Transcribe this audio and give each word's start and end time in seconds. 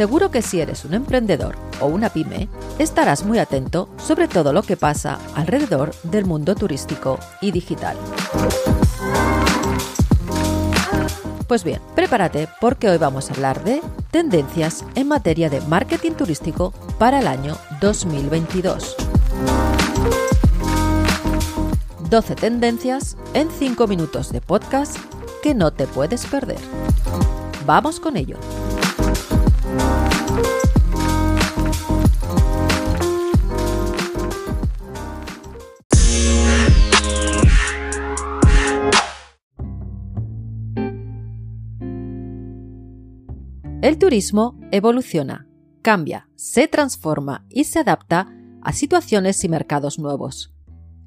Seguro 0.00 0.30
que 0.30 0.40
si 0.40 0.62
eres 0.62 0.86
un 0.86 0.94
emprendedor 0.94 1.56
o 1.78 1.84
una 1.84 2.08
pyme, 2.08 2.48
estarás 2.78 3.22
muy 3.22 3.38
atento 3.38 3.90
sobre 3.98 4.28
todo 4.28 4.54
lo 4.54 4.62
que 4.62 4.78
pasa 4.78 5.18
alrededor 5.34 5.94
del 6.04 6.24
mundo 6.24 6.54
turístico 6.54 7.18
y 7.42 7.50
digital. 7.50 7.98
Pues 11.46 11.64
bien, 11.64 11.82
prepárate 11.94 12.48
porque 12.62 12.88
hoy 12.88 12.96
vamos 12.96 13.28
a 13.28 13.34
hablar 13.34 13.62
de 13.62 13.82
tendencias 14.10 14.86
en 14.94 15.06
materia 15.06 15.50
de 15.50 15.60
marketing 15.60 16.12
turístico 16.12 16.72
para 16.98 17.20
el 17.20 17.26
año 17.26 17.58
2022. 17.82 18.96
12 22.08 22.34
tendencias 22.36 23.18
en 23.34 23.50
5 23.50 23.86
minutos 23.86 24.32
de 24.32 24.40
podcast 24.40 24.96
que 25.42 25.54
no 25.54 25.74
te 25.74 25.86
puedes 25.86 26.24
perder. 26.24 26.60
Vamos 27.66 28.00
con 28.00 28.16
ello. 28.16 28.38
Turismo 44.10 44.58
evoluciona, 44.72 45.46
cambia, 45.82 46.28
se 46.34 46.66
transforma 46.66 47.46
y 47.48 47.62
se 47.62 47.78
adapta 47.78 48.26
a 48.60 48.72
situaciones 48.72 49.44
y 49.44 49.48
mercados 49.48 50.00
nuevos. 50.00 50.52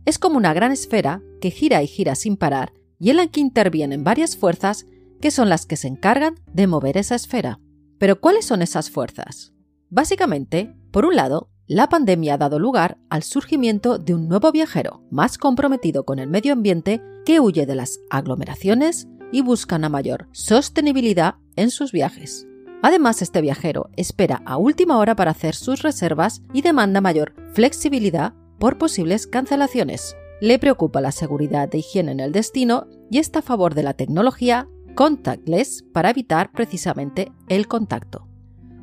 Es 0.05 0.17
como 0.17 0.37
una 0.37 0.53
gran 0.53 0.71
esfera 0.71 1.21
que 1.41 1.51
gira 1.51 1.83
y 1.83 1.87
gira 1.87 2.15
sin 2.15 2.37
parar 2.37 2.71
y 3.01 3.09
en 3.09 3.17
la 3.17 3.27
que 3.27 3.41
intervienen 3.41 4.05
varias 4.05 4.37
fuerzas 4.37 4.85
que 5.19 5.31
son 5.31 5.49
las 5.49 5.65
que 5.65 5.75
se 5.75 5.89
encargan 5.89 6.35
de 6.53 6.65
mover 6.65 6.95
esa 6.95 7.15
esfera. 7.15 7.59
Pero 7.97 8.21
¿cuáles 8.21 8.45
son 8.45 8.61
esas 8.61 8.89
fuerzas? 8.89 9.51
Básicamente, 9.89 10.73
por 10.89 11.05
un 11.05 11.17
lado, 11.17 11.49
la 11.67 11.89
pandemia 11.89 12.35
ha 12.35 12.37
dado 12.37 12.57
lugar 12.57 12.99
al 13.09 13.23
surgimiento 13.23 13.97
de 13.97 14.13
un 14.13 14.29
nuevo 14.29 14.49
viajero, 14.53 15.03
más 15.11 15.37
comprometido 15.37 16.05
con 16.05 16.19
el 16.19 16.29
medio 16.29 16.53
ambiente, 16.53 17.01
que 17.25 17.41
huye 17.41 17.65
de 17.65 17.75
las 17.75 17.99
aglomeraciones 18.09 19.09
y 19.29 19.41
busca 19.41 19.75
una 19.75 19.89
mayor 19.89 20.29
sostenibilidad 20.31 21.35
en 21.57 21.69
sus 21.69 21.91
viajes. 21.91 22.47
Además, 22.83 23.21
este 23.21 23.39
viajero 23.39 23.89
espera 23.95 24.43
a 24.45 24.57
última 24.57 24.97
hora 24.97 25.15
para 25.15 25.31
hacer 25.31 25.55
sus 25.55 25.83
reservas 25.83 26.41
y 26.51 26.61
demanda 26.61 26.99
mayor 26.99 27.33
flexibilidad 27.53 28.33
por 28.59 28.77
posibles 28.77 29.25
cancelaciones. 29.25 30.17
Le 30.41 30.59
preocupa 30.59 30.99
la 30.99 31.13
seguridad 31.13 31.69
de 31.69 31.77
higiene 31.77 32.11
en 32.11 32.19
el 32.19 32.33
destino 32.33 32.87
y 33.09 33.19
está 33.19 33.39
a 33.39 33.41
favor 33.41 33.73
de 33.73 33.83
la 33.83 33.93
tecnología 33.93 34.67
contactless 34.95 35.85
para 35.93 36.09
evitar 36.09 36.51
precisamente 36.51 37.31
el 37.47 37.69
contacto. 37.69 38.27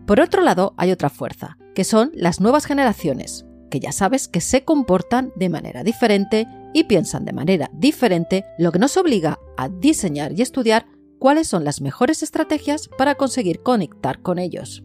Por 0.06 0.20
otro 0.20 0.40
lado, 0.40 0.72
hay 0.78 0.92
otra 0.92 1.10
fuerza, 1.10 1.58
que 1.74 1.84
son 1.84 2.10
las 2.14 2.40
nuevas 2.40 2.64
generaciones, 2.64 3.44
que 3.70 3.80
ya 3.80 3.92
sabes 3.92 4.28
que 4.28 4.40
se 4.40 4.64
comportan 4.64 5.30
de 5.36 5.50
manera 5.50 5.84
diferente 5.84 6.46
y 6.72 6.84
piensan 6.84 7.26
de 7.26 7.34
manera 7.34 7.70
diferente, 7.74 8.46
lo 8.58 8.72
que 8.72 8.78
nos 8.78 8.96
obliga 8.96 9.38
a 9.58 9.68
diseñar 9.68 10.32
y 10.32 10.40
estudiar 10.40 10.86
cuáles 11.20 11.46
son 11.46 11.64
las 11.64 11.80
mejores 11.80 12.24
estrategias 12.24 12.88
para 12.88 13.14
conseguir 13.14 13.62
conectar 13.62 14.22
con 14.22 14.40
ellos. 14.40 14.82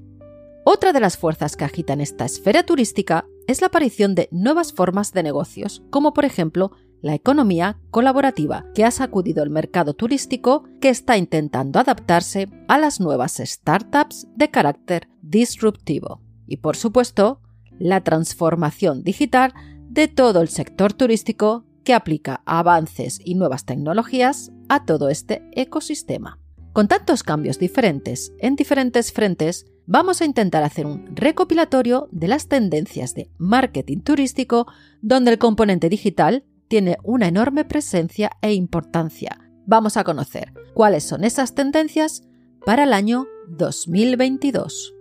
Otra 0.66 0.94
de 0.94 1.00
las 1.00 1.18
fuerzas 1.18 1.56
que 1.56 1.63
agitan 1.63 2.01
esta 2.01 2.25
esfera 2.25 2.63
turística 2.63 3.25
es 3.47 3.62
la 3.62 3.68
aparición 3.68 4.13
de 4.13 4.28
nuevas 4.31 4.73
formas 4.73 5.13
de 5.13 5.23
negocios, 5.23 5.84
como 5.90 6.13
por 6.13 6.25
ejemplo 6.25 6.72
la 7.01 7.13
economía 7.13 7.79
colaborativa, 7.91 8.66
que 8.73 8.84
ha 8.84 8.91
sacudido 8.91 9.44
el 9.44 9.50
mercado 9.50 9.94
turístico 9.94 10.63
que 10.81 10.90
está 10.90 11.18
intentando 11.18 11.79
adaptarse 11.79 12.47
a 12.67 12.79
las 12.79 13.00
nuevas 13.00 13.40
startups 13.44 14.28
de 14.35 14.50
carácter 14.50 15.07
disruptivo. 15.22 16.22
Y 16.47 16.57
por 16.57 16.75
supuesto, 16.75 17.41
la 17.79 18.02
transformación 18.02 19.03
digital 19.03 19.53
de 19.88 20.07
todo 20.07 20.41
el 20.41 20.50
sector 20.50 20.94
turístico 20.94 21.63
que 21.85 21.94
aplica 21.94 22.41
avances 22.46 23.22
y 23.23 23.35
nuevas 23.35 23.63
tecnologías 23.63 24.51
a 24.68 24.84
todo 24.85 25.07
este 25.09 25.47
ecosistema. 25.53 26.40
Con 26.73 26.90
tantos 26.90 27.23
cambios 27.23 27.57
diferentes 27.57 28.34
en 28.40 28.57
diferentes 28.57 29.13
frentes, 29.13 29.66
vamos 29.85 30.19
a 30.19 30.25
intentar 30.25 30.63
hacer 30.63 30.85
un 30.85 31.16
recopilatorio 31.16 32.09
de 32.12 32.28
las 32.28 32.50
tendencias 32.50 33.13
de 33.13 33.29
marketing 33.38 34.00
turístico 34.00 34.68
donde 35.01 35.31
el 35.31 35.38
componente 35.38 35.88
digital 35.88 36.44
tiene 36.68 36.97
una 37.03 37.28
enorme 37.28 37.63
presencia 37.63 38.31
e 38.41 38.53
importancia. 38.53 39.40
Vamos 39.66 39.96
a 39.96 40.03
conocer 40.03 40.52
cuáles 40.73 41.06
son 41.06 41.23
esas 41.23 41.56
tendencias 41.56 42.23
para 42.66 42.84
el 42.84 42.91
año 42.91 43.28
2022. 43.47 44.94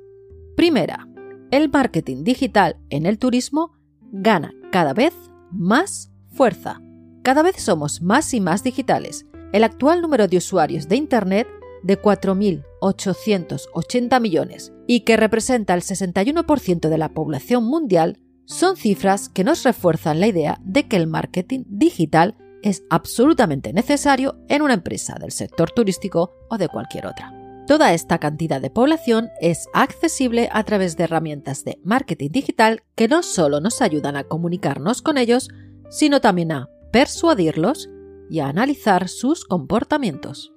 Primera, 0.56 1.08
el 1.50 1.70
marketing 1.70 2.22
digital 2.22 2.76
en 2.90 3.06
el 3.06 3.18
turismo 3.18 3.72
gana 4.12 4.52
cada 4.70 4.92
vez 4.92 5.14
más 5.50 6.13
fuerza. 6.34 6.80
Cada 7.22 7.42
vez 7.42 7.56
somos 7.56 8.02
más 8.02 8.34
y 8.34 8.40
más 8.40 8.62
digitales. 8.62 9.24
El 9.52 9.64
actual 9.64 10.02
número 10.02 10.28
de 10.28 10.36
usuarios 10.36 10.88
de 10.88 10.96
Internet 10.96 11.48
de 11.82 12.00
4.880 12.00 14.20
millones 14.20 14.72
y 14.86 15.00
que 15.00 15.16
representa 15.16 15.74
el 15.74 15.82
61% 15.82 16.88
de 16.88 16.98
la 16.98 17.08
población 17.10 17.64
mundial 17.64 18.18
son 18.46 18.76
cifras 18.76 19.28
que 19.28 19.44
nos 19.44 19.62
refuerzan 19.62 20.20
la 20.20 20.26
idea 20.26 20.58
de 20.62 20.86
que 20.86 20.96
el 20.96 21.06
marketing 21.06 21.64
digital 21.66 22.36
es 22.62 22.82
absolutamente 22.90 23.72
necesario 23.72 24.36
en 24.48 24.62
una 24.62 24.74
empresa 24.74 25.16
del 25.20 25.32
sector 25.32 25.70
turístico 25.70 26.32
o 26.48 26.58
de 26.58 26.68
cualquier 26.68 27.06
otra. 27.06 27.32
Toda 27.66 27.94
esta 27.94 28.18
cantidad 28.18 28.60
de 28.60 28.68
población 28.68 29.30
es 29.40 29.68
accesible 29.72 30.50
a 30.52 30.64
través 30.64 30.96
de 30.96 31.04
herramientas 31.04 31.64
de 31.64 31.78
marketing 31.82 32.30
digital 32.30 32.82
que 32.94 33.08
no 33.08 33.22
solo 33.22 33.60
nos 33.60 33.80
ayudan 33.80 34.16
a 34.16 34.24
comunicarnos 34.24 35.00
con 35.00 35.16
ellos, 35.16 35.48
sino 35.94 36.20
también 36.20 36.50
a 36.50 36.68
persuadirlos 36.90 37.88
y 38.28 38.40
a 38.40 38.48
analizar 38.48 39.08
sus 39.08 39.44
comportamientos. 39.44 40.52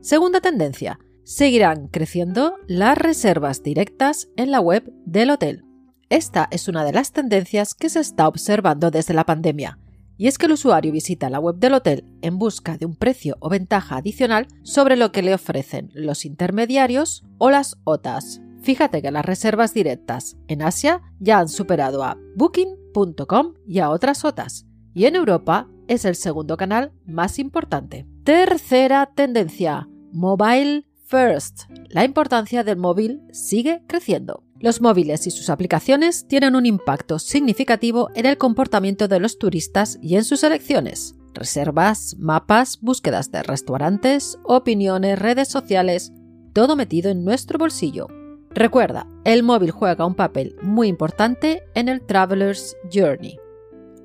Segunda 0.00 0.40
tendencia, 0.40 1.00
seguirán 1.24 1.88
creciendo 1.88 2.54
las 2.68 2.96
reservas 2.96 3.64
directas 3.64 4.28
en 4.36 4.52
la 4.52 4.60
web 4.60 4.92
del 5.04 5.30
hotel. 5.30 5.64
Esta 6.10 6.46
es 6.52 6.68
una 6.68 6.84
de 6.84 6.92
las 6.92 7.10
tendencias 7.10 7.74
que 7.74 7.88
se 7.88 7.98
está 7.98 8.28
observando 8.28 8.92
desde 8.92 9.14
la 9.14 9.26
pandemia, 9.26 9.80
y 10.16 10.28
es 10.28 10.38
que 10.38 10.46
el 10.46 10.52
usuario 10.52 10.92
visita 10.92 11.28
la 11.28 11.40
web 11.40 11.56
del 11.56 11.74
hotel 11.74 12.04
en 12.22 12.38
busca 12.38 12.78
de 12.78 12.86
un 12.86 12.94
precio 12.94 13.36
o 13.40 13.48
ventaja 13.48 13.96
adicional 13.96 14.46
sobre 14.62 14.94
lo 14.94 15.10
que 15.10 15.22
le 15.22 15.34
ofrecen 15.34 15.90
los 15.92 16.24
intermediarios 16.24 17.24
o 17.38 17.50
las 17.50 17.78
OTAs. 17.82 18.40
Fíjate 18.62 19.02
que 19.02 19.10
las 19.10 19.24
reservas 19.24 19.74
directas 19.74 20.36
en 20.46 20.62
Asia 20.62 21.02
ya 21.18 21.40
han 21.40 21.48
superado 21.48 22.04
a 22.04 22.16
Y 23.66 23.80
a 23.80 23.90
otras 23.90 24.24
OTAs, 24.24 24.66
y 24.94 25.04
en 25.04 25.16
Europa 25.16 25.68
es 25.88 26.04
el 26.04 26.14
segundo 26.14 26.56
canal 26.56 26.92
más 27.04 27.38
importante. 27.38 28.06
Tercera 28.24 29.06
tendencia, 29.14 29.88
Mobile 30.12 30.86
First. 31.06 31.64
La 31.90 32.04
importancia 32.04 32.64
del 32.64 32.78
móvil 32.78 33.20
sigue 33.30 33.82
creciendo. 33.86 34.42
Los 34.58 34.80
móviles 34.80 35.26
y 35.26 35.30
sus 35.30 35.50
aplicaciones 35.50 36.26
tienen 36.26 36.56
un 36.56 36.64
impacto 36.64 37.18
significativo 37.18 38.08
en 38.14 38.24
el 38.24 38.38
comportamiento 38.38 39.06
de 39.06 39.20
los 39.20 39.38
turistas 39.38 39.98
y 40.00 40.16
en 40.16 40.24
sus 40.24 40.42
elecciones. 40.42 41.14
Reservas, 41.34 42.16
mapas, 42.18 42.80
búsquedas 42.80 43.30
de 43.30 43.42
restaurantes, 43.42 44.38
opiniones, 44.44 45.18
redes 45.18 45.48
sociales, 45.48 46.12
todo 46.54 46.74
metido 46.74 47.10
en 47.10 47.24
nuestro 47.24 47.58
bolsillo. 47.58 48.08
Recuerda, 48.56 49.06
el 49.24 49.42
móvil 49.42 49.70
juega 49.70 50.06
un 50.06 50.14
papel 50.14 50.56
muy 50.62 50.88
importante 50.88 51.64
en 51.74 51.90
el 51.90 52.00
Traveler's 52.00 52.74
Journey. 52.90 53.38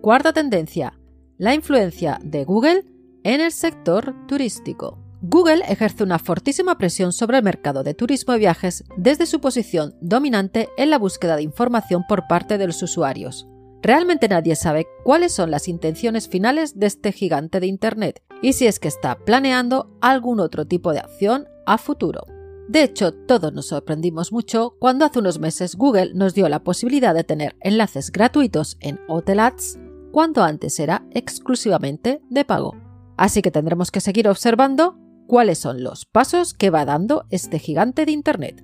Cuarta 0.02 0.34
tendencia, 0.34 1.00
la 1.38 1.54
influencia 1.54 2.20
de 2.22 2.44
Google 2.44 2.84
en 3.24 3.40
el 3.40 3.54
sector 3.54 4.14
turístico. 4.28 5.00
Google 5.22 5.64
ejerce 5.70 6.04
una 6.04 6.20
fortísima 6.20 6.78
presión 6.78 7.14
sobre 7.14 7.38
el 7.38 7.46
mercado 7.46 7.82
de 7.84 7.94
turismo 7.94 8.36
y 8.36 8.40
viajes 8.40 8.84
desde 8.98 9.26
su 9.26 9.40
posición 9.40 9.96
dominante 10.02 10.68
en 10.76 10.90
la 10.90 10.98
búsqueda 10.98 11.38
de 11.38 11.44
información 11.44 12.04
por 12.06 12.28
parte 12.28 12.58
de 12.58 12.68
los 12.68 12.84
usuarios. 12.84 13.48
Realmente 13.82 14.28
nadie 14.28 14.58
sabe 14.58 14.86
cuáles 15.06 15.32
son 15.32 15.50
las 15.50 15.70
intenciones 15.70 16.28
finales 16.28 16.78
de 16.78 16.88
este 16.88 17.14
gigante 17.14 17.62
de 17.62 17.68
Internet 17.68 18.22
y 18.42 18.52
si 18.52 18.68
es 18.68 18.80
que 18.80 18.90
está 18.90 19.16
planeando 19.16 19.98
algún 20.02 20.42
otro 20.42 20.66
tipo 20.66 20.92
de 20.92 21.00
acción 21.00 21.48
a 21.66 21.78
futuro. 21.78 22.26
De 22.72 22.84
hecho, 22.84 23.12
todos 23.12 23.52
nos 23.52 23.68
sorprendimos 23.68 24.32
mucho 24.32 24.78
cuando 24.80 25.04
hace 25.04 25.20
unos 25.20 25.40
meses 25.40 25.76
Google 25.76 26.14
nos 26.14 26.34
dio 26.34 26.48
la 26.48 26.64
posibilidad 26.64 27.14
de 27.14 27.26
tener 27.26 27.58
enlaces 27.60 28.14
gratuitos 28.14 28.78
en 28.80 28.98
Hotel 29.10 29.42
Ads 29.42 29.78
cuando 30.14 30.42
antes 30.42 30.80
era 30.80 31.06
exclusivamente 31.12 32.22
de 32.30 32.46
pago. 32.46 32.78
Así 33.18 33.42
que 33.42 33.52
tendremos 33.52 33.92
que 33.92 34.00
seguir 34.00 34.30
observando 34.30 34.98
cuáles 35.28 35.60
son 35.60 35.84
los 35.84 36.06
pasos 36.06 36.54
que 36.54 36.70
va 36.70 36.86
dando 36.86 37.26
este 37.30 37.60
gigante 37.60 38.06
de 38.06 38.14
Internet. 38.14 38.64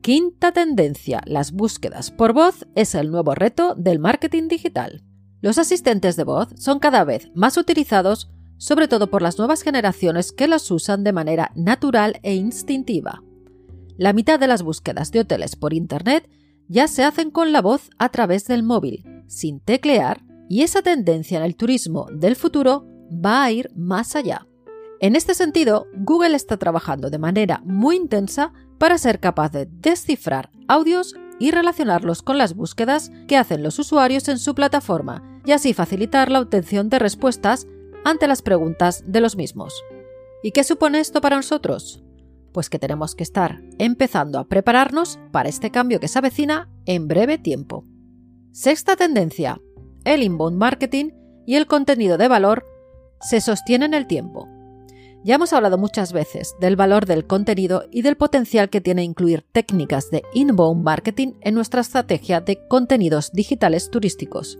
Quinta 0.00 0.50
tendencia, 0.50 1.22
las 1.24 1.52
búsquedas 1.52 2.10
por 2.10 2.32
voz 2.32 2.66
es 2.74 2.96
el 2.96 3.12
nuevo 3.12 3.36
reto 3.36 3.76
del 3.76 4.00
marketing 4.00 4.48
digital. 4.48 5.04
Los 5.40 5.58
asistentes 5.58 6.16
de 6.16 6.24
voz 6.24 6.48
son 6.56 6.80
cada 6.80 7.04
vez 7.04 7.30
más 7.36 7.56
utilizados, 7.56 8.28
sobre 8.56 8.88
todo 8.88 9.08
por 9.08 9.22
las 9.22 9.38
nuevas 9.38 9.62
generaciones 9.62 10.32
que 10.32 10.48
los 10.48 10.68
usan 10.72 11.04
de 11.04 11.12
manera 11.12 11.52
natural 11.54 12.18
e 12.24 12.34
instintiva. 12.34 13.22
La 13.98 14.12
mitad 14.12 14.38
de 14.38 14.46
las 14.46 14.62
búsquedas 14.62 15.10
de 15.10 15.20
hoteles 15.20 15.56
por 15.56 15.72
Internet 15.72 16.28
ya 16.68 16.88
se 16.88 17.04
hacen 17.04 17.30
con 17.30 17.52
la 17.52 17.62
voz 17.62 17.90
a 17.98 18.10
través 18.10 18.46
del 18.46 18.62
móvil, 18.62 19.04
sin 19.26 19.60
teclear, 19.60 20.22
y 20.48 20.62
esa 20.62 20.82
tendencia 20.82 21.38
en 21.38 21.44
el 21.44 21.56
turismo 21.56 22.06
del 22.12 22.36
futuro 22.36 22.86
va 23.10 23.44
a 23.44 23.50
ir 23.50 23.70
más 23.74 24.14
allá. 24.16 24.46
En 25.00 25.16
este 25.16 25.34
sentido, 25.34 25.86
Google 25.94 26.36
está 26.36 26.56
trabajando 26.56 27.10
de 27.10 27.18
manera 27.18 27.60
muy 27.64 27.96
intensa 27.96 28.52
para 28.78 28.98
ser 28.98 29.20
capaz 29.20 29.50
de 29.52 29.66
descifrar 29.66 30.50
audios 30.68 31.14
y 31.38 31.50
relacionarlos 31.50 32.22
con 32.22 32.38
las 32.38 32.54
búsquedas 32.54 33.10
que 33.28 33.36
hacen 33.36 33.62
los 33.62 33.78
usuarios 33.78 34.28
en 34.28 34.38
su 34.38 34.54
plataforma 34.54 35.40
y 35.44 35.52
así 35.52 35.74
facilitar 35.74 36.30
la 36.30 36.40
obtención 36.40 36.88
de 36.88 36.98
respuestas 36.98 37.66
ante 38.04 38.26
las 38.26 38.42
preguntas 38.42 39.04
de 39.06 39.20
los 39.20 39.36
mismos. 39.36 39.74
¿Y 40.42 40.52
qué 40.52 40.64
supone 40.64 41.00
esto 41.00 41.20
para 41.20 41.36
nosotros? 41.36 42.05
Pues 42.56 42.70
que 42.70 42.78
tenemos 42.78 43.14
que 43.14 43.22
estar 43.22 43.60
empezando 43.76 44.38
a 44.38 44.48
prepararnos 44.48 45.18
para 45.30 45.50
este 45.50 45.70
cambio 45.70 46.00
que 46.00 46.08
se 46.08 46.18
avecina 46.18 46.70
en 46.86 47.06
breve 47.06 47.36
tiempo. 47.36 47.84
Sexta 48.50 48.96
tendencia. 48.96 49.60
El 50.06 50.22
inbound 50.22 50.56
marketing 50.56 51.10
y 51.44 51.56
el 51.56 51.66
contenido 51.66 52.16
de 52.16 52.28
valor 52.28 52.64
se 53.20 53.42
sostienen 53.42 53.92
en 53.92 54.00
el 54.00 54.06
tiempo. 54.06 54.48
Ya 55.22 55.34
hemos 55.34 55.52
hablado 55.52 55.76
muchas 55.76 56.14
veces 56.14 56.54
del 56.58 56.76
valor 56.76 57.04
del 57.04 57.26
contenido 57.26 57.84
y 57.90 58.00
del 58.00 58.16
potencial 58.16 58.70
que 58.70 58.80
tiene 58.80 59.04
incluir 59.04 59.44
técnicas 59.52 60.10
de 60.10 60.22
inbound 60.32 60.82
marketing 60.82 61.34
en 61.42 61.54
nuestra 61.54 61.82
estrategia 61.82 62.40
de 62.40 62.66
contenidos 62.68 63.32
digitales 63.32 63.90
turísticos. 63.90 64.58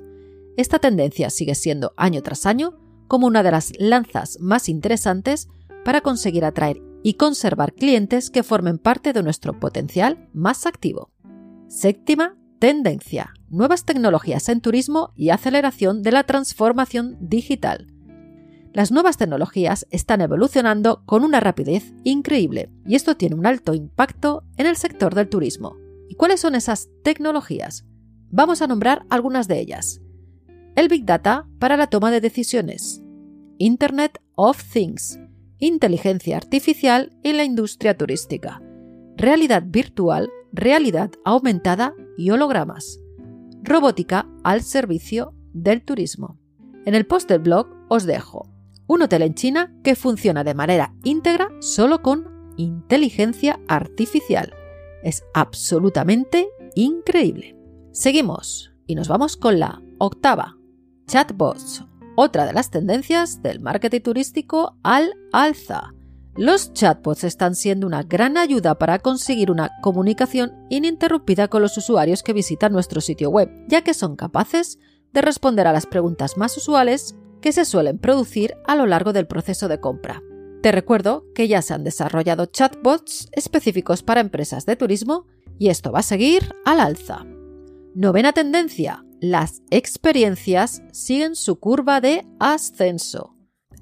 Esta 0.58 0.78
tendencia 0.80 1.30
sigue 1.30 1.54
siendo 1.54 1.94
año 1.96 2.22
tras 2.22 2.44
año 2.44 2.74
como 3.08 3.26
una 3.26 3.42
de 3.42 3.52
las 3.52 3.72
lanzas 3.78 4.36
más 4.38 4.68
interesantes 4.68 5.48
para 5.82 6.02
conseguir 6.02 6.44
atraer 6.44 6.82
y 7.06 7.14
conservar 7.14 7.72
clientes 7.72 8.30
que 8.30 8.42
formen 8.42 8.78
parte 8.78 9.12
de 9.12 9.22
nuestro 9.22 9.60
potencial 9.60 10.28
más 10.32 10.66
activo. 10.66 11.12
Séptima 11.68 12.36
tendencia. 12.58 13.32
Nuevas 13.48 13.84
tecnologías 13.84 14.48
en 14.48 14.60
turismo 14.60 15.12
y 15.14 15.30
aceleración 15.30 16.02
de 16.02 16.10
la 16.10 16.24
transformación 16.24 17.16
digital. 17.20 17.86
Las 18.72 18.90
nuevas 18.90 19.18
tecnologías 19.18 19.86
están 19.92 20.20
evolucionando 20.20 21.04
con 21.06 21.22
una 21.22 21.38
rapidez 21.38 21.94
increíble 22.02 22.72
y 22.84 22.96
esto 22.96 23.16
tiene 23.16 23.36
un 23.36 23.46
alto 23.46 23.72
impacto 23.72 24.42
en 24.56 24.66
el 24.66 24.74
sector 24.74 25.14
del 25.14 25.28
turismo. 25.28 25.76
¿Y 26.08 26.16
cuáles 26.16 26.40
son 26.40 26.56
esas 26.56 26.88
tecnologías? 27.04 27.86
Vamos 28.32 28.62
a 28.62 28.66
nombrar 28.66 29.06
algunas 29.10 29.46
de 29.46 29.60
ellas. 29.60 30.00
El 30.74 30.88
Big 30.88 31.04
Data 31.04 31.46
para 31.60 31.76
la 31.76 31.86
toma 31.86 32.10
de 32.10 32.20
decisiones. 32.20 33.00
Internet 33.58 34.20
of 34.34 34.60
Things 34.72 35.20
inteligencia 35.58 36.36
artificial 36.36 37.16
en 37.22 37.36
la 37.36 37.44
industria 37.44 37.96
turística, 37.96 38.62
realidad 39.16 39.62
virtual, 39.66 40.30
realidad 40.52 41.10
aumentada 41.24 41.94
y 42.16 42.30
hologramas, 42.30 43.00
robótica 43.62 44.28
al 44.44 44.62
servicio 44.62 45.34
del 45.52 45.84
turismo. 45.84 46.38
En 46.84 46.94
el 46.94 47.06
post 47.06 47.28
del 47.28 47.40
blog 47.40 47.68
os 47.88 48.04
dejo 48.04 48.48
un 48.86 49.02
hotel 49.02 49.22
en 49.22 49.34
China 49.34 49.74
que 49.82 49.96
funciona 49.96 50.44
de 50.44 50.54
manera 50.54 50.94
íntegra 51.02 51.50
solo 51.60 52.02
con 52.02 52.52
inteligencia 52.56 53.58
artificial. 53.68 54.52
Es 55.02 55.24
absolutamente 55.34 56.48
increíble. 56.74 57.56
Seguimos 57.92 58.72
y 58.86 58.94
nos 58.94 59.08
vamos 59.08 59.36
con 59.36 59.58
la 59.58 59.82
octava, 59.98 60.56
chatbots 61.06 61.84
otra 62.16 62.46
de 62.46 62.52
las 62.52 62.70
tendencias 62.70 63.42
del 63.42 63.60
marketing 63.60 64.00
turístico 64.00 64.76
al 64.82 65.14
alza. 65.32 65.92
Los 66.34 66.74
chatbots 66.74 67.24
están 67.24 67.54
siendo 67.54 67.86
una 67.86 68.02
gran 68.02 68.36
ayuda 68.36 68.78
para 68.78 68.98
conseguir 68.98 69.50
una 69.50 69.70
comunicación 69.80 70.52
ininterrumpida 70.68 71.48
con 71.48 71.62
los 71.62 71.78
usuarios 71.78 72.22
que 72.22 72.34
visitan 72.34 72.72
nuestro 72.72 73.00
sitio 73.00 73.30
web, 73.30 73.50
ya 73.68 73.82
que 73.82 73.94
son 73.94 74.16
capaces 74.16 74.78
de 75.14 75.22
responder 75.22 75.66
a 75.66 75.72
las 75.72 75.86
preguntas 75.86 76.36
más 76.36 76.56
usuales 76.58 77.16
que 77.40 77.52
se 77.52 77.64
suelen 77.64 77.98
producir 77.98 78.54
a 78.66 78.76
lo 78.76 78.86
largo 78.86 79.14
del 79.14 79.26
proceso 79.26 79.68
de 79.68 79.80
compra. 79.80 80.22
Te 80.62 80.72
recuerdo 80.72 81.24
que 81.34 81.48
ya 81.48 81.62
se 81.62 81.72
han 81.72 81.84
desarrollado 81.84 82.46
chatbots 82.46 83.28
específicos 83.32 84.02
para 84.02 84.20
empresas 84.20 84.66
de 84.66 84.76
turismo 84.76 85.26
y 85.58 85.68
esto 85.68 85.92
va 85.92 86.00
a 86.00 86.02
seguir 86.02 86.54
al 86.66 86.80
alza. 86.80 87.24
Novena 87.94 88.34
tendencia, 88.34 89.05
las 89.20 89.62
experiencias 89.70 90.82
siguen 90.92 91.36
su 91.36 91.58
curva 91.58 92.00
de 92.00 92.26
ascenso. 92.38 93.34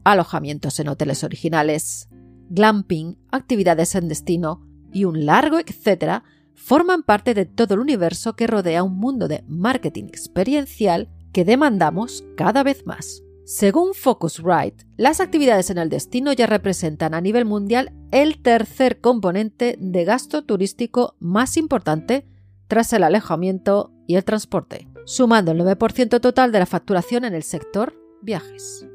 Alojamientos 0.04 0.78
en 0.81 0.88
hoteles 0.88 1.25
originales, 1.25 2.08
glamping, 2.50 3.19
actividades 3.31 3.94
en 3.94 4.08
destino 4.08 4.66
y 4.92 5.04
un 5.04 5.26
largo 5.26 5.58
etcétera 5.58 6.25
forman 6.54 7.02
parte 7.02 7.34
de 7.34 7.46
todo 7.46 7.75
el 7.75 7.81
universo 7.81 8.36
que 8.36 8.46
rodea 8.46 8.84
un 8.84 8.96
mundo 8.96 9.26
de 9.26 9.44
marketing 9.48 10.04
experiencial 10.04 11.10
que 11.32 11.44
demandamos 11.44 12.25
cada 12.36 12.62
vez 12.62 12.86
más. 12.86 13.22
Según 13.44 13.92
Focusrite, 13.92 14.86
las 14.96 15.20
actividades 15.20 15.69
en 15.69 15.78
el 15.78 15.88
destino 15.88 16.32
ya 16.32 16.46
representan 16.46 17.12
a 17.12 17.20
nivel 17.20 17.44
mundial 17.44 17.92
el 18.12 18.40
tercer 18.40 19.00
componente 19.00 19.76
de 19.81 20.04
gasto 20.04 20.44
turístico 20.44 21.16
más 21.19 21.56
importante 21.56 22.26
tras 22.69 22.92
el 22.92 23.02
alojamiento 23.02 23.92
y 24.06 24.14
el 24.14 24.25
transporte 24.25 24.94
sumando 25.04 25.52
el 25.52 25.60
9% 25.60 26.20
total 26.20 26.52
de 26.52 26.58
la 26.58 26.66
facturación 26.66 27.24
en 27.24 27.34
el 27.34 27.42
sector 27.42 27.94
viajes. 28.22 28.86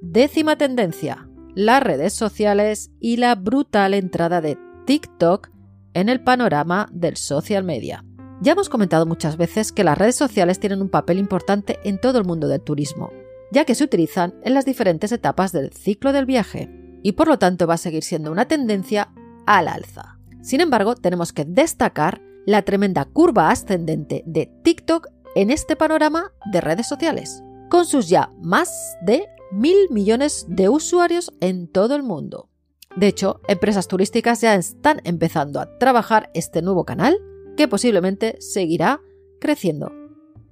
Décima 0.00 0.56
tendencia, 0.56 1.28
las 1.54 1.82
redes 1.82 2.12
sociales 2.12 2.90
y 3.00 3.16
la 3.16 3.34
brutal 3.34 3.94
entrada 3.94 4.40
de 4.40 4.58
TikTok 4.86 5.50
en 5.94 6.08
el 6.08 6.22
panorama 6.22 6.88
del 6.92 7.16
social 7.16 7.64
media. 7.64 8.04
Ya 8.40 8.52
hemos 8.52 8.68
comentado 8.68 9.06
muchas 9.06 9.36
veces 9.38 9.72
que 9.72 9.84
las 9.84 9.96
redes 9.96 10.16
sociales 10.16 10.60
tienen 10.60 10.82
un 10.82 10.90
papel 10.90 11.18
importante 11.18 11.78
en 11.84 11.98
todo 11.98 12.18
el 12.18 12.26
mundo 12.26 12.48
del 12.48 12.60
turismo, 12.60 13.10
ya 13.50 13.64
que 13.64 13.74
se 13.74 13.84
utilizan 13.84 14.34
en 14.42 14.52
las 14.52 14.66
diferentes 14.66 15.12
etapas 15.12 15.52
del 15.52 15.72
ciclo 15.72 16.12
del 16.12 16.26
viaje, 16.26 16.70
y 17.02 17.12
por 17.12 17.28
lo 17.28 17.38
tanto 17.38 17.66
va 17.66 17.74
a 17.74 17.78
seguir 17.78 18.02
siendo 18.02 18.30
una 18.30 18.46
tendencia 18.46 19.10
al 19.46 19.68
alza. 19.68 20.18
Sin 20.42 20.60
embargo, 20.60 20.94
tenemos 20.94 21.32
que 21.32 21.44
destacar 21.44 22.20
la 22.44 22.62
tremenda 22.62 23.06
curva 23.06 23.50
ascendente 23.50 24.22
de 24.26 24.46
TikTok 24.62 25.08
en 25.36 25.50
este 25.50 25.76
panorama 25.76 26.32
de 26.50 26.62
redes 26.62 26.88
sociales, 26.88 27.42
con 27.68 27.84
sus 27.84 28.08
ya 28.08 28.32
más 28.40 28.96
de 29.02 29.28
mil 29.52 29.76
millones 29.90 30.46
de 30.48 30.70
usuarios 30.70 31.30
en 31.40 31.68
todo 31.68 31.94
el 31.94 32.02
mundo. 32.02 32.48
De 32.96 33.06
hecho, 33.06 33.42
empresas 33.46 33.86
turísticas 33.86 34.40
ya 34.40 34.54
están 34.54 35.02
empezando 35.04 35.60
a 35.60 35.76
trabajar 35.78 36.30
este 36.32 36.62
nuevo 36.62 36.86
canal 36.86 37.18
que 37.54 37.68
posiblemente 37.68 38.36
seguirá 38.40 39.02
creciendo. 39.38 39.92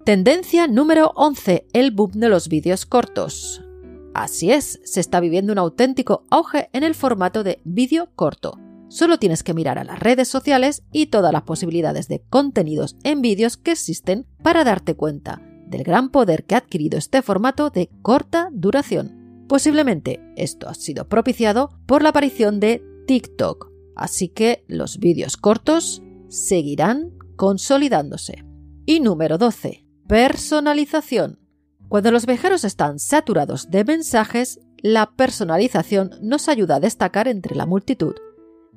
Tendencia 0.04 0.66
número 0.66 1.12
11, 1.16 1.66
el 1.72 1.90
boom 1.90 2.12
de 2.12 2.28
los 2.28 2.48
vídeos 2.48 2.84
cortos. 2.84 3.62
Así 4.12 4.52
es, 4.52 4.80
se 4.84 5.00
está 5.00 5.18
viviendo 5.18 5.52
un 5.54 5.58
auténtico 5.58 6.26
auge 6.28 6.68
en 6.74 6.82
el 6.82 6.94
formato 6.94 7.42
de 7.42 7.58
vídeo 7.64 8.10
corto, 8.14 8.58
Solo 8.88 9.18
tienes 9.18 9.42
que 9.42 9.54
mirar 9.54 9.78
a 9.78 9.84
las 9.84 9.98
redes 9.98 10.28
sociales 10.28 10.82
y 10.92 11.06
todas 11.06 11.32
las 11.32 11.42
posibilidades 11.42 12.08
de 12.08 12.22
contenidos 12.30 12.96
en 13.02 13.22
vídeos 13.22 13.56
que 13.56 13.72
existen 13.72 14.26
para 14.42 14.64
darte 14.64 14.94
cuenta 14.94 15.42
del 15.66 15.82
gran 15.82 16.10
poder 16.10 16.44
que 16.44 16.54
ha 16.54 16.58
adquirido 16.58 16.98
este 16.98 17.22
formato 17.22 17.70
de 17.70 17.90
corta 18.02 18.48
duración. 18.52 19.44
Posiblemente 19.48 20.20
esto 20.36 20.68
ha 20.68 20.74
sido 20.74 21.08
propiciado 21.08 21.70
por 21.86 22.02
la 22.02 22.10
aparición 22.10 22.60
de 22.60 22.82
TikTok, 23.06 23.70
así 23.96 24.28
que 24.28 24.64
los 24.68 24.98
vídeos 24.98 25.36
cortos 25.36 26.02
seguirán 26.28 27.12
consolidándose. 27.36 28.44
Y 28.86 29.00
número 29.00 29.38
12. 29.38 29.86
Personalización. 30.06 31.40
Cuando 31.88 32.10
los 32.10 32.26
viajeros 32.26 32.64
están 32.64 32.98
saturados 32.98 33.70
de 33.70 33.84
mensajes, 33.84 34.60
la 34.78 35.12
personalización 35.16 36.10
nos 36.20 36.48
ayuda 36.48 36.76
a 36.76 36.80
destacar 36.80 37.28
entre 37.28 37.56
la 37.56 37.66
multitud 37.66 38.14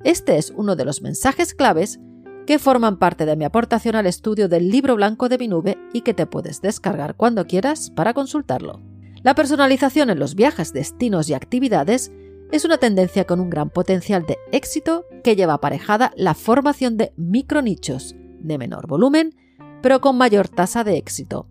este 0.03 0.37
es 0.37 0.53
uno 0.55 0.75
de 0.75 0.85
los 0.85 1.01
mensajes 1.01 1.53
claves 1.53 1.99
que 2.45 2.59
forman 2.59 2.97
parte 2.97 3.25
de 3.25 3.35
mi 3.35 3.43
aportación 3.43 3.95
al 3.95 4.07
estudio 4.07 4.47
del 4.47 4.69
libro 4.69 4.95
blanco 4.95 5.27
de 5.29 5.37
mi 5.37 5.47
nube 5.47 5.77
y 5.93 6.01
que 6.01 6.13
te 6.13 6.25
puedes 6.25 6.61
descargar 6.61 7.15
cuando 7.15 7.45
quieras 7.45 7.91
para 7.91 8.13
consultarlo. 8.13 8.81
La 9.21 9.35
personalización 9.35 10.09
en 10.09 10.19
los 10.19 10.35
viajes, 10.35 10.71
destinos 10.71 11.29
y 11.29 11.33
actividades 11.33 12.11
es 12.51 12.63
una 12.63 12.77
tendencia 12.77 13.25
con 13.25 13.41
un 13.41 13.49
gran 13.49 13.69
potencial 13.69 14.25
de 14.25 14.37
éxito 14.51 15.05
que 15.23 15.35
lleva 15.35 15.55
aparejada 15.55 16.13
la 16.15 16.33
formación 16.33 16.95
de 16.95 17.11
micronichos 17.17 18.15
de 18.39 18.57
menor 18.57 18.87
volumen, 18.87 19.35
pero 19.81 19.99
con 19.99 20.17
mayor 20.17 20.47
tasa 20.47 20.83
de 20.83 20.97
éxito. 20.97 21.49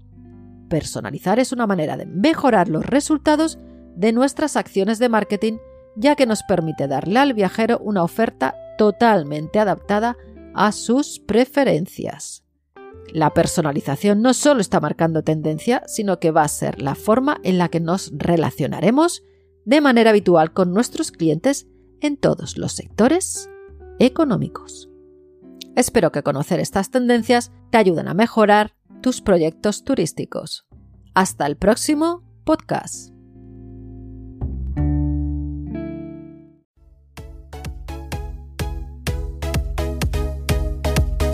Personalizar 0.71 1.39
es 1.39 1.53
una 1.53 1.67
manera 1.67 1.97
de 1.97 2.07
mejorar 2.07 2.69
los 2.69 2.87
resultados 2.87 3.59
de 3.95 4.13
nuestras 4.13 4.57
acciones 4.57 4.99
de 4.99 5.09
marketing, 5.09 5.59
ya 5.97 6.15
que 6.15 6.27
nos 6.27 6.43
permite 6.43 6.87
darle 6.87 7.19
al 7.19 7.35
viajero 7.35 7.79
una 7.79 8.03
oferta 8.03 8.55
totalmente 8.79 9.59
adaptada 9.59 10.17
a 10.55 10.73
sus 10.73 11.19
preferencias. 11.19 12.45
La 13.13 13.33
personalización 13.33 14.21
no 14.21 14.35
solo 14.35 14.61
está 14.61 14.81
marcando 14.81 15.23
tendencia, 15.23 15.83
sino 15.87 16.19
que 16.19 16.31
va 16.31 16.43
a 16.43 16.49
ser 16.49 16.83
la 16.83 16.95
forma 16.95 17.39
en 17.43 17.59
la 17.59 17.69
que 17.69 17.81
nos 17.81 18.13
relacionaremos 18.15 19.23
de 19.65 19.81
manera 19.81 20.11
habitual 20.11 20.53
con 20.53 20.73
nuestros 20.73 21.11
clientes 21.11 21.67
en 22.01 22.17
todos 22.17 22.59
los 22.59 22.73
sectores 22.73 23.49
económicos. 23.99 24.91
Espero 25.77 26.11
que 26.13 26.23
conocer 26.23 26.61
estas 26.61 26.91
tendencias 26.91 27.53
te 27.71 27.79
ayuden 27.79 28.09
a 28.09 28.15
mejorar 28.15 28.75
tus 29.03 29.21
proyectos 29.21 29.85
turísticos. 29.85 30.67
Hasta 31.15 31.47
el 31.47 31.57
próximo 31.57 32.23
podcast. 32.45 33.16